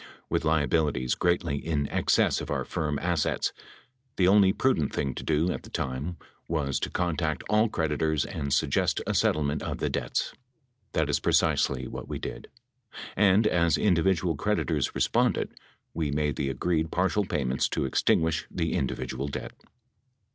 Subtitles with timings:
[0.31, 3.53] With liabilities greatly in excess of our firm assets,
[4.15, 8.51] the only prudent thing to do at the time was to contact all creditors and
[8.51, 10.33] suggest a settlement of the debts.
[10.93, 12.47] That is precisely what we did.
[13.15, 15.53] And as individual creditors responded,
[15.93, 19.51] we made the agreed partial payments to extinguish the individual debt.